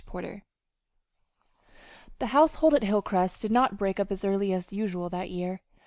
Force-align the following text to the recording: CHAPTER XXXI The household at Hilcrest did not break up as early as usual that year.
CHAPTER 0.11 0.17
XXXI 0.17 1.67
The 2.17 2.25
household 2.25 2.73
at 2.73 2.81
Hilcrest 2.81 3.39
did 3.39 3.51
not 3.51 3.77
break 3.77 3.99
up 3.99 4.11
as 4.11 4.25
early 4.25 4.51
as 4.51 4.73
usual 4.73 5.11
that 5.11 5.29
year. 5.29 5.61